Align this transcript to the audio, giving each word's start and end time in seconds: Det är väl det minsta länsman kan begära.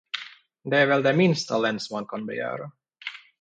Det 0.63 0.77
är 0.77 0.87
väl 0.87 1.03
det 1.03 1.13
minsta 1.13 1.57
länsman 1.57 2.05
kan 2.05 2.25
begära. 2.25 2.71